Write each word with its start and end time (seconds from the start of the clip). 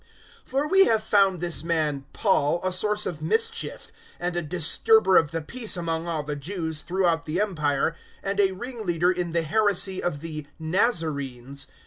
024:005 0.45 0.49
For 0.49 0.67
we 0.67 0.85
have 0.85 1.03
found 1.03 1.41
this 1.41 1.63
man 1.63 2.05
Paul 2.11 2.59
a 2.63 2.73
source 2.73 3.05
of 3.05 3.21
mischief 3.21 3.91
and 4.19 4.35
a 4.35 4.41
disturber 4.41 5.15
of 5.15 5.29
the 5.29 5.43
peace 5.43 5.77
among 5.77 6.07
all 6.07 6.23
the 6.23 6.35
Jews 6.35 6.81
throughout 6.81 7.27
the 7.27 7.39
Empire, 7.39 7.95
and 8.23 8.39
a 8.39 8.51
ringleader 8.53 9.11
in 9.11 9.31
the 9.33 9.43
heresy 9.43 10.01
of 10.01 10.21
the 10.21 10.47
Nazarenes. 10.57 11.67